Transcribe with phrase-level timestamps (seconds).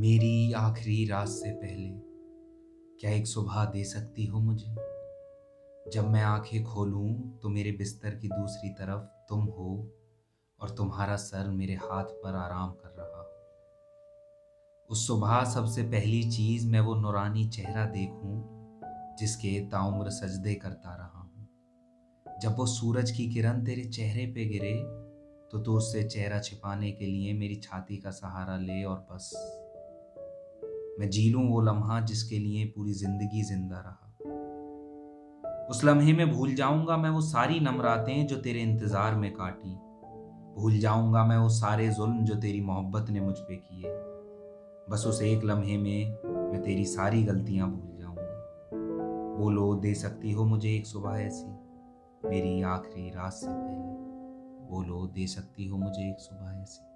[0.00, 1.88] मेरी आखिरी रात से पहले
[3.00, 4.74] क्या एक सुबह दे सकती हो मुझे?
[5.90, 9.90] जब मैं आँखें खोलूं तो मेरे बिस्तर की दूसरी तरफ़ तुम हो
[10.60, 16.66] और तुम्हारा सर मेरे हाथ पर आराम कर रहा हो। उस सुबह सबसे पहली चीज़
[16.68, 18.42] मैं वो नुरानी चेहरा देखूँ,
[19.18, 21.48] जिसके ताउम्र सजदे करता रहा हूँ।
[22.42, 24.74] जब वो सूरज की किरण तेरे चेहरे पे गिरे
[25.52, 29.56] तो तू उससे चेहरा छिपाने के लिए मेरी छाती का सहारा ले और बस।
[30.98, 34.06] मैं जी लूँ वो लम्हा जिसके लिए पूरी ज़िंदगी ज़िंदा रहा।
[35.66, 39.74] उस लम्हे में भूल जाऊँगा मैं वो सारी नमरातें जो तेरे इंतज़ार में काटी।
[40.60, 43.92] भूल जाऊँगा मैं वो सारे जुल्म जो तेरी मोहब्बत ने मुझ पे किए।
[44.90, 50.44] बस उस एक लम्हे में मैं तेरी सारी गलतियाँ भूल जाऊँगा। बोलो दे सकती हो
[50.44, 51.50] मुझे एक सुबह ऐसी,
[52.28, 56.89] मेरी आखिरी रात से पहले। बोलो दे सकती हो मुझे एक सुबह ऐसी।